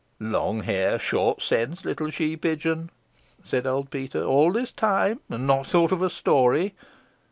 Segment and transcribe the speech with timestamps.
[0.19, 2.89] "Long hair, short sense, little she pigeon,"
[3.43, 4.23] said old Peter.
[4.23, 6.73] "All this time and not thought of a story?